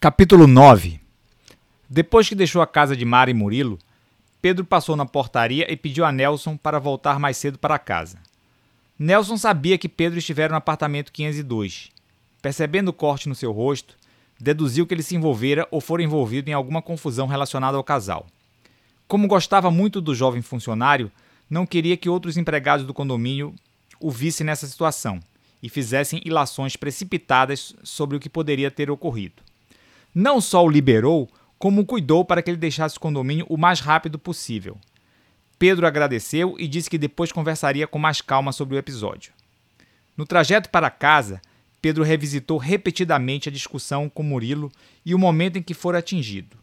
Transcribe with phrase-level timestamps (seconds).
[0.00, 1.00] Capítulo 9
[1.90, 3.80] Depois que deixou a casa de Mara e Murilo,
[4.40, 8.20] Pedro passou na portaria e pediu a Nelson para voltar mais cedo para casa.
[8.96, 11.90] Nelson sabia que Pedro estivera no apartamento 502.
[12.40, 13.96] Percebendo o corte no seu rosto,
[14.38, 18.28] deduziu que ele se envolvera ou fora envolvido em alguma confusão relacionada ao casal.
[19.08, 21.10] Como gostava muito do jovem funcionário,
[21.50, 23.52] não queria que outros empregados do condomínio
[23.98, 25.18] o vissem nessa situação
[25.60, 29.47] e fizessem ilações precipitadas sobre o que poderia ter ocorrido
[30.14, 34.18] não só o liberou, como cuidou para que ele deixasse o condomínio o mais rápido
[34.18, 34.78] possível.
[35.58, 39.32] Pedro agradeceu e disse que depois conversaria com mais calma sobre o episódio.
[40.16, 41.40] No trajeto para casa,
[41.80, 44.70] Pedro revisitou repetidamente a discussão com Murilo
[45.04, 46.56] e o momento em que fora atingido.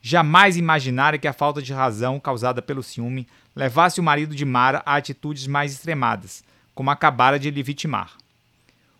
[0.00, 4.82] Jamais imaginara que a falta de razão causada pelo ciúme levasse o marido de Mara
[4.86, 6.44] a atitudes mais extremadas,
[6.74, 8.12] como acabara de lhe vitimar.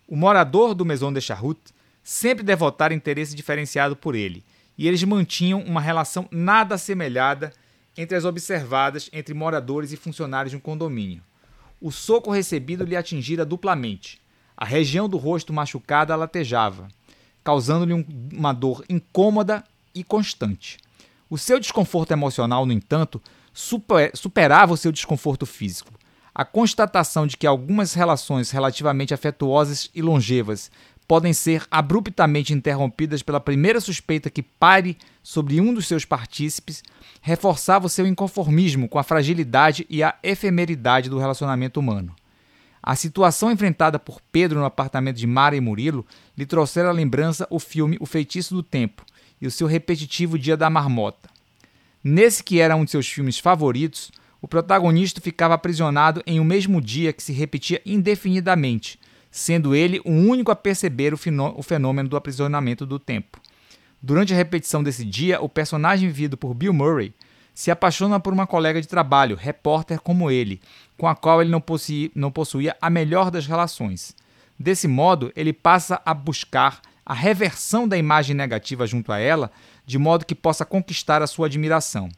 [0.06, 1.60] O morador do Maison de Charrut
[2.08, 4.42] sempre devotara interesse diferenciado por ele,
[4.78, 7.52] e eles mantinham uma relação nada assemelhada
[7.98, 11.22] entre as observadas entre moradores e funcionários de um condomínio.
[11.78, 14.22] O soco recebido lhe atingira duplamente.
[14.56, 16.88] A região do rosto machucada latejava,
[17.44, 19.62] causando-lhe um, uma dor incômoda
[19.94, 20.78] e constante.
[21.28, 23.20] O seu desconforto emocional, no entanto,
[23.52, 25.92] super, superava o seu desconforto físico.
[26.34, 30.70] A constatação de que algumas relações relativamente afetuosas e longevas
[31.08, 36.82] podem ser abruptamente interrompidas pela primeira suspeita que pare sobre um dos seus partícipes,
[37.22, 42.14] reforçava o seu inconformismo com a fragilidade e a efemeridade do relacionamento humano.
[42.82, 46.06] A situação enfrentada por Pedro no apartamento de Mara e Murilo
[46.36, 49.02] lhe trouxera à lembrança o filme O Feitiço do Tempo
[49.40, 51.30] e o seu repetitivo Dia da Marmota.
[52.04, 54.12] Nesse que era um de seus filmes favoritos,
[54.42, 59.00] o protagonista ficava aprisionado em um mesmo dia que se repetia indefinidamente,
[59.38, 63.40] sendo ele o único a perceber o fenômeno do aprisionamento do tempo.
[64.02, 67.14] Durante a repetição desse dia, o personagem vivido por Bill Murray
[67.54, 70.60] se apaixona por uma colega de trabalho, repórter como ele,
[70.96, 74.12] com a qual ele não, possuía, não possuía a melhor das relações.
[74.58, 79.52] Desse modo, ele passa a buscar a reversão da imagem negativa junto a ela,
[79.86, 82.08] de modo que possa conquistar a sua admiração.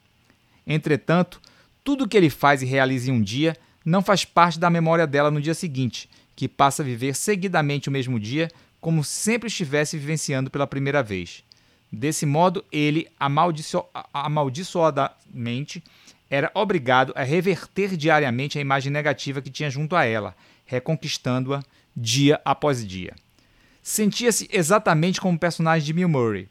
[0.67, 1.39] Entretanto,
[1.85, 3.55] tudo o que ele faz e realiza em um dia
[3.85, 6.09] não faz parte da memória dela no dia seguinte,
[6.41, 11.45] que passa a viver seguidamente o mesmo dia, como sempre estivesse vivenciando pela primeira vez.
[11.93, 15.85] Desse modo, ele, amaldiço amaldiçoadamente,
[16.31, 20.35] era obrigado a reverter diariamente a imagem negativa que tinha junto a ela,
[20.65, 21.63] reconquistando-a
[21.95, 23.15] dia após dia.
[23.83, 26.49] Sentia-se exatamente como o personagem de Bill Murray.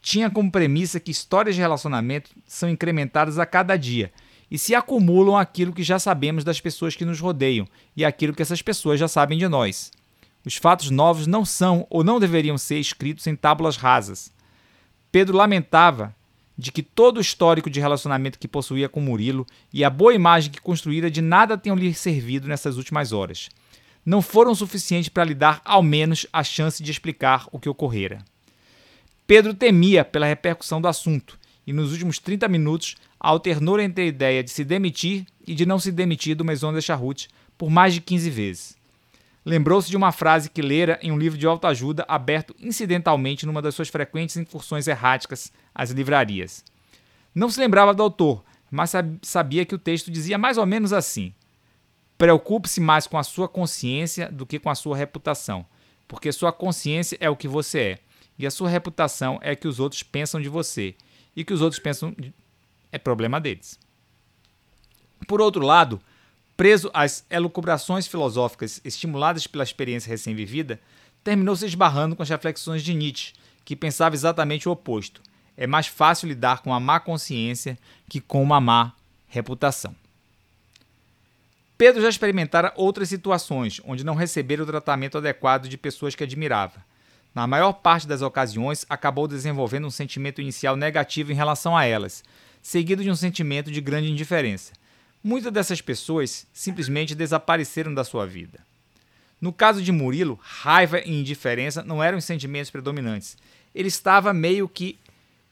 [0.00, 4.12] Tinha como premissa que histórias de relacionamento são incrementadas a cada dia
[4.50, 7.66] e se acumulam aquilo que já sabemos das pessoas que nos rodeiam
[7.96, 9.90] e aquilo que essas pessoas já sabem de nós.
[10.44, 14.32] Os fatos novos não são ou não deveriam ser escritos em tábulas rasas.
[15.10, 16.14] Pedro lamentava
[16.56, 20.52] de que todo o histórico de relacionamento que possuía com Murilo e a boa imagem
[20.52, 23.48] que construíra de nada tenham lhe servido nessas últimas horas.
[24.04, 28.22] Não foram suficientes para lhe dar, ao menos, a chance de explicar o que ocorrera.
[29.26, 34.42] Pedro temia pela repercussão do assunto e, nos últimos 30 minutos, alternou entre a ideia
[34.42, 38.00] de se demitir e de não se demitir do Maison de Charrut por mais de
[38.00, 38.76] 15 vezes.
[39.44, 43.74] Lembrou-se de uma frase que lera em um livro de autoajuda aberto incidentalmente numa das
[43.74, 46.64] suas frequentes incursões erráticas às livrarias.
[47.34, 48.92] Não se lembrava do autor, mas
[49.22, 51.34] sabia que o texto dizia mais ou menos assim:
[52.16, 55.66] Preocupe-se mais com a sua consciência do que com a sua reputação,
[56.08, 57.98] porque sua consciência é o que você é,
[58.38, 60.94] e a sua reputação é o que os outros pensam de você,
[61.36, 62.14] e que os outros pensam
[62.90, 63.78] é problema deles.
[65.26, 66.00] Por outro lado,
[66.56, 70.80] preso às elucubrações filosóficas estimuladas pela experiência recém-vivida,
[71.22, 73.32] terminou se esbarrando com as reflexões de Nietzsche,
[73.64, 75.22] que pensava exatamente o oposto.
[75.56, 77.78] É mais fácil lidar com a má consciência
[78.08, 78.92] que com uma má
[79.26, 79.94] reputação.
[81.76, 86.84] Pedro já experimentara outras situações onde não recebera o tratamento adequado de pessoas que admirava.
[87.34, 92.22] Na maior parte das ocasiões, acabou desenvolvendo um sentimento inicial negativo em relação a elas,
[92.62, 94.72] seguido de um sentimento de grande indiferença.
[95.22, 98.60] Muitas dessas pessoas simplesmente desapareceram da sua vida.
[99.40, 103.36] No caso de Murilo, raiva e indiferença não eram os sentimentos predominantes.
[103.74, 104.98] Ele estava meio que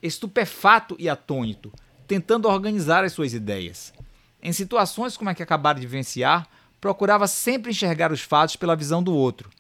[0.01, 1.73] estupefato e atônito,
[2.07, 3.93] tentando organizar as suas ideias.
[4.41, 6.49] Em situações como a que acabaram de vivenciar,
[6.81, 9.51] procurava sempre enxergar os fatos pela visão do outro.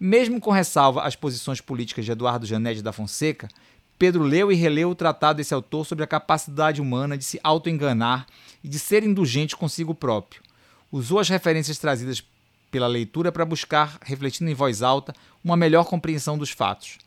[0.00, 3.48] Mesmo com ressalva às posições políticas de Eduardo Janete da Fonseca,
[3.98, 8.26] Pedro leu e releu o tratado desse autor sobre a capacidade humana de se autoenganar
[8.62, 10.40] e de ser indulgente consigo próprio.
[10.92, 12.22] Usou as referências trazidas
[12.70, 15.12] pela leitura para buscar, refletindo em voz alta,
[15.42, 16.98] uma melhor compreensão dos fatos.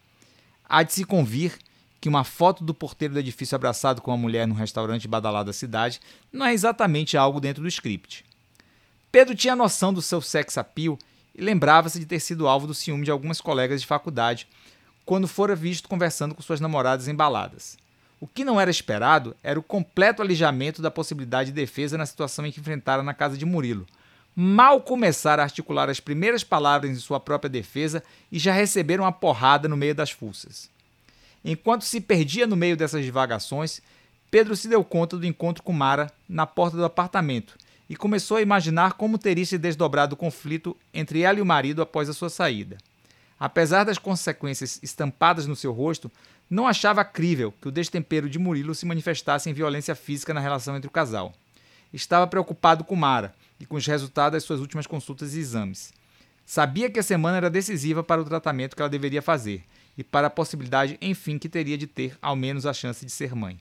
[0.68, 1.58] Há de se convir
[2.02, 5.54] que uma foto do porteiro do edifício abraçado com uma mulher num restaurante badalado da
[5.54, 6.02] cidade
[6.32, 8.26] não é exatamente algo dentro do script.
[9.12, 10.98] Pedro tinha noção do seu sex appeal
[11.34, 14.48] e lembrava-se de ter sido alvo do ciúme de algumas colegas de faculdade
[15.06, 17.78] quando fora visto conversando com suas namoradas embaladas.
[18.20, 22.46] O que não era esperado era o completo alijamento da possibilidade de defesa na situação
[22.46, 23.88] em que enfrentara na casa de Murilo.
[24.36, 29.12] Mal começara a articular as primeiras palavras em sua própria defesa e já receberam uma
[29.12, 30.70] porrada no meio das fuças.
[31.44, 33.82] Enquanto se perdia no meio dessas divagações,
[34.30, 37.58] Pedro se deu conta do encontro com Mara na porta do apartamento
[37.92, 41.82] e começou a imaginar como teria se desdobrado o conflito entre ela e o marido
[41.82, 42.78] após a sua saída.
[43.38, 46.10] Apesar das consequências estampadas no seu rosto,
[46.50, 50.78] não achava crível que o destempero de Murilo se manifestasse em violência física na relação
[50.78, 51.34] entre o casal.
[51.92, 55.92] Estava preocupado com Mara e com os resultados das suas últimas consultas e exames.
[56.46, 59.66] Sabia que a semana era decisiva para o tratamento que ela deveria fazer
[59.98, 63.36] e para a possibilidade, enfim, que teria de ter ao menos a chance de ser
[63.36, 63.60] mãe.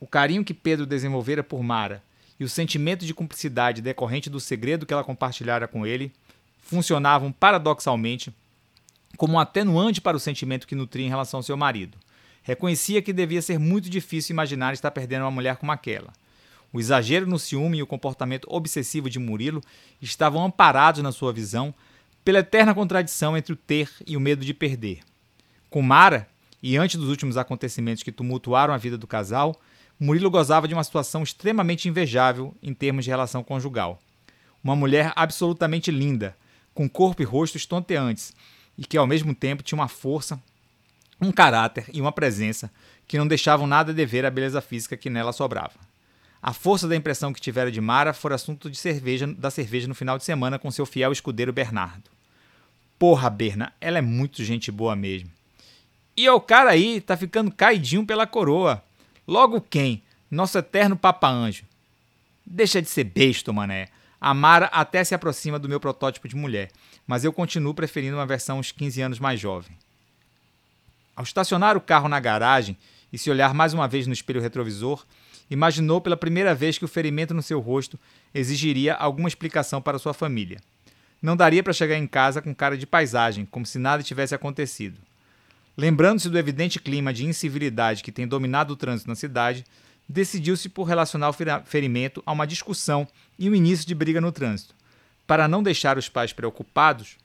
[0.00, 2.02] O carinho que Pedro desenvolvera por Mara
[2.38, 6.12] e o sentimento de cumplicidade decorrente do segredo que ela compartilhara com ele
[6.58, 8.32] funcionavam paradoxalmente
[9.16, 11.96] como um atenuante para o sentimento que nutria em relação ao seu marido.
[12.42, 16.12] Reconhecia que devia ser muito difícil imaginar estar perdendo uma mulher como aquela.
[16.72, 19.62] O exagero no ciúme e o comportamento obsessivo de Murilo
[20.00, 21.74] estavam amparados na sua visão
[22.24, 25.00] pela eterna contradição entre o ter e o medo de perder.
[25.70, 26.28] Com Mara,
[26.62, 29.60] e antes dos últimos acontecimentos que tumultuaram a vida do casal,
[29.98, 33.98] Murilo gozava de uma situação extremamente invejável em termos de relação conjugal.
[34.62, 36.36] Uma mulher absolutamente linda,
[36.74, 38.34] com corpo e rosto estonteantes,
[38.76, 40.40] e que ao mesmo tempo tinha uma força,
[41.20, 42.70] um caráter e uma presença
[43.08, 45.78] que não deixavam nada a dever à beleza física que nela sobrava.
[46.42, 49.94] A força da impressão que tivera de Mara fora assunto de cerveja da cerveja no
[49.94, 52.10] final de semana com seu fiel escudeiro Bernardo.
[52.98, 55.30] Porra, Berna, ela é muito gente boa mesmo.
[56.16, 58.82] E o cara aí tá ficando caidinho pela coroa.
[59.26, 60.04] Logo quem?
[60.30, 61.64] Nosso eterno Papa Anjo.
[62.44, 63.88] Deixa de ser besta, mané.
[64.20, 66.70] A Mara até se aproxima do meu protótipo de mulher,
[67.06, 69.76] mas eu continuo preferindo uma versão uns 15 anos mais jovem.
[71.16, 72.76] Ao estacionar o carro na garagem
[73.12, 75.04] e se olhar mais uma vez no espelho retrovisor,
[75.50, 77.98] imaginou pela primeira vez que o ferimento no seu rosto
[78.32, 80.60] exigiria alguma explicação para sua família.
[81.20, 85.00] Não daria para chegar em casa com cara de paisagem, como se nada tivesse acontecido.
[85.76, 89.64] Lembrando-se do evidente clima de incivilidade que tem dominado o trânsito na cidade,
[90.08, 91.34] decidiu-se por relacionar o
[91.64, 93.06] ferimento a uma discussão
[93.38, 94.74] e o início de briga no trânsito.
[95.26, 97.16] Para não deixar os pais preocupados,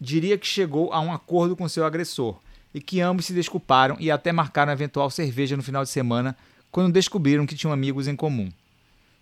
[0.00, 2.38] diria que chegou a um acordo com seu agressor
[2.72, 6.36] e que ambos se desculparam e até marcaram eventual cerveja no final de semana
[6.70, 8.50] quando descobriram que tinham amigos em comum.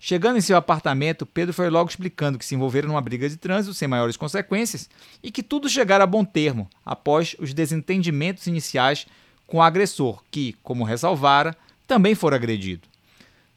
[0.03, 3.75] Chegando em seu apartamento, Pedro foi logo explicando que se envolveram numa briga de trânsito
[3.75, 4.89] sem maiores consequências
[5.23, 9.07] e que tudo chegara a bom termo após os desentendimentos iniciais
[9.47, 11.55] com o agressor, que, como ressalvara,
[11.87, 12.89] também fora agredido.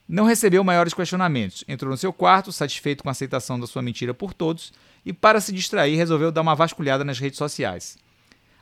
[0.06, 4.13] Não recebeu maiores questionamentos, entrou no seu quarto, satisfeito com a aceitação da sua mentira
[4.13, 4.74] por todos,
[5.06, 7.98] e para se distrair resolveu dar uma vasculhada nas redes sociais.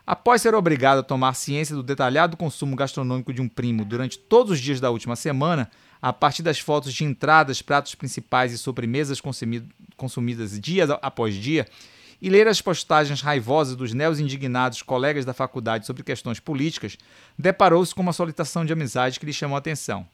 [0.06, 4.51] Após ser obrigado a tomar ciência do detalhado consumo gastronômico de um primo durante todos
[4.51, 5.69] os dias da última semana,
[6.01, 9.21] a partir das fotos de entradas, pratos principais e sobremesas
[9.95, 11.68] consumidas dia após dia,
[12.21, 16.98] e ler as postagens raivosas dos neos indignados colegas da faculdade sobre questões políticas,
[17.38, 20.07] deparou-se com uma solicitação de amizade que lhe chamou a atenção.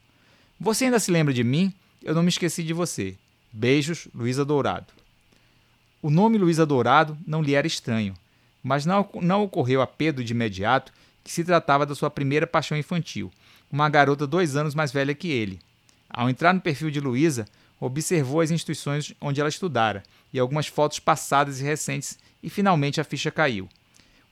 [0.60, 1.74] Você ainda se lembra de mim?
[2.02, 3.16] Eu não me esqueci de você.
[3.52, 4.88] Beijos, Luísa Dourado.
[6.02, 8.14] O nome Luísa Dourado não lhe era estranho,
[8.64, 12.78] mas não, não ocorreu a Pedro de imediato que se tratava da sua primeira paixão
[12.78, 13.32] infantil,
[13.70, 15.60] uma garota dois anos mais velha que ele.
[16.18, 17.46] Ao entrar no perfil de Luísa,
[17.80, 20.02] observou as instituições onde ela estudara
[20.34, 23.70] e algumas fotos passadas e recentes, e finalmente a ficha caiu.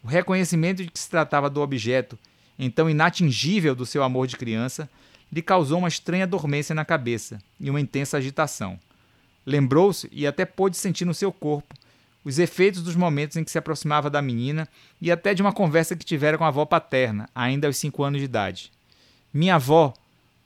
[0.03, 2.17] O reconhecimento de que se tratava do objeto,
[2.57, 4.89] então inatingível do seu amor de criança,
[5.31, 8.79] lhe causou uma estranha dormência na cabeça e uma intensa agitação.
[9.45, 11.75] Lembrou-se e até pôde sentir no seu corpo
[12.23, 14.67] os efeitos dos momentos em que se aproximava da menina
[14.99, 18.19] e até de uma conversa que tivera com a avó paterna, ainda aos cinco anos
[18.19, 18.71] de idade.
[19.31, 19.93] Minha avó,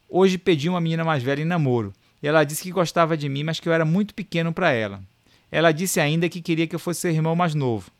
[0.09, 3.43] Hoje pedi uma menina mais velha em namoro, e ela disse que gostava de mim,
[3.43, 5.01] mas que eu era muito pequeno para ela.
[5.51, 7.91] Ela disse ainda que queria que eu fosse seu irmão mais novo.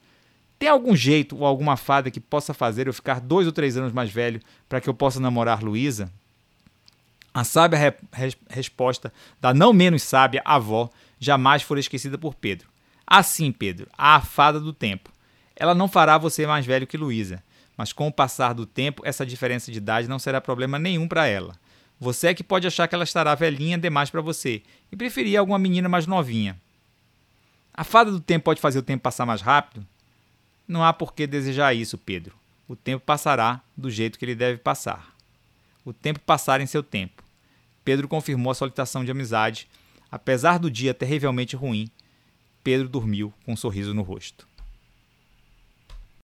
[0.58, 3.94] Tem algum jeito ou alguma fada que possa fazer eu ficar dois ou três anos
[3.94, 6.12] mais velho para que eu possa namorar Luísa?
[7.34, 10.90] A sábia re res resposta da não menos sábia avó
[11.20, 12.68] jamais foi esquecida por Pedro.
[13.08, 15.12] Assim, Pedro, a fada do tempo.
[15.56, 17.42] Ela não fará você mais velho que Luísa,
[17.78, 21.26] mas com o passar do tempo, essa diferença de idade não será problema nenhum para
[21.28, 21.56] ela.
[22.00, 25.60] Você é que pode achar que ela estará velhinha demais para você e preferir alguma
[25.60, 26.60] menina mais novinha.
[27.74, 29.86] A fada do tempo pode fazer o tempo passar mais rápido?
[30.68, 32.36] Não há por que desejar isso, Pedro.
[32.68, 35.16] O tempo passará do jeito que ele deve passar.
[35.84, 37.24] O tempo passar em seu tempo.
[37.84, 39.68] Pedro confirmou a solicitação de amizade.
[40.12, 41.90] Apesar do dia terrivelmente ruim,
[42.64, 44.49] Pedro dormiu com um sorriso no rosto.